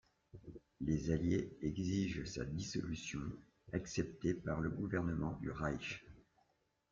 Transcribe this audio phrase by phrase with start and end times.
[0.79, 3.19] Les Alliés exigent sa dissolution,
[3.71, 6.03] acceptée par le gouvernement du Reich.